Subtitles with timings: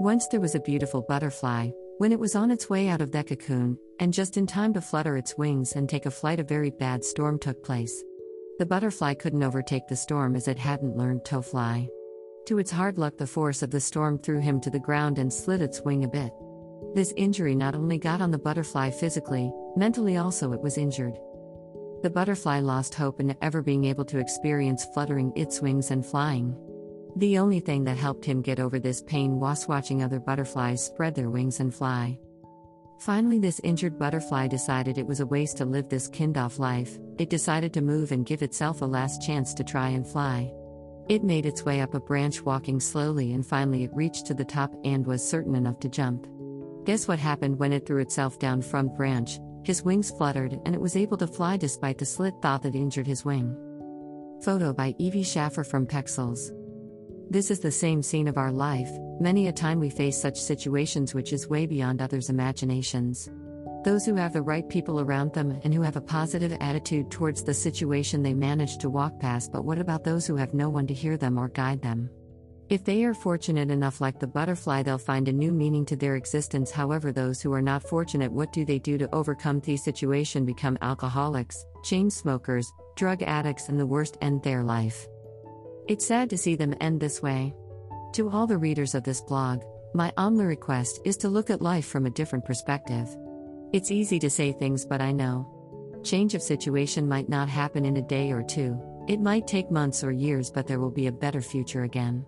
[0.00, 1.68] Once there was a beautiful butterfly,
[1.98, 4.80] when it was on its way out of that cocoon, and just in time to
[4.80, 8.02] flutter its wings and take a flight, a very bad storm took place.
[8.58, 11.86] The butterfly couldn't overtake the storm as it hadn't learned to fly.
[12.46, 15.30] To its hard luck, the force of the storm threw him to the ground and
[15.30, 16.32] slit its wing a bit.
[16.94, 21.18] This injury not only got on the butterfly physically, mentally also it was injured.
[22.02, 26.56] The butterfly lost hope in ever being able to experience fluttering its wings and flying.
[27.16, 31.14] The only thing that helped him get over this pain was watching other butterflies spread
[31.14, 32.18] their wings and fly.
[33.00, 36.98] Finally, this injured butterfly decided it was a waste to live this kind of life,
[37.18, 40.52] it decided to move and give itself a last chance to try and fly.
[41.08, 44.44] It made its way up a branch walking slowly and finally it reached to the
[44.44, 46.26] top and was certain enough to jump.
[46.84, 49.40] Guess what happened when it threw itself down from branch?
[49.64, 53.06] His wings fluttered and it was able to fly despite the slit thought that injured
[53.06, 53.56] his wing.
[54.42, 56.52] Photo by Evie Schaffer from Pexels.
[57.30, 61.14] This is the same scene of our life, many a time we face such situations
[61.14, 63.30] which is way beyond others' imaginations.
[63.84, 67.44] Those who have the right people around them and who have a positive attitude towards
[67.44, 70.88] the situation they manage to walk past, but what about those who have no one
[70.88, 72.10] to hear them or guide them?
[72.68, 76.16] If they are fortunate enough, like the butterfly, they'll find a new meaning to their
[76.16, 76.72] existence.
[76.72, 80.44] However, those who are not fortunate, what do they do to overcome the situation?
[80.44, 85.06] Become alcoholics, chain smokers, drug addicts, and the worst end their life.
[85.88, 87.54] It's sad to see them end this way.
[88.14, 89.62] To all the readers of this blog,
[89.94, 93.08] my only request is to look at life from a different perspective.
[93.72, 95.46] It's easy to say things, but I know.
[96.02, 100.04] Change of situation might not happen in a day or two, it might take months
[100.04, 102.24] or years, but there will be a better future again.